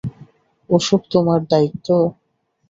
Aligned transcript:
ওসব 0.69 1.01
তোমার 1.13 1.39
দায়িত্ব! 1.51 1.87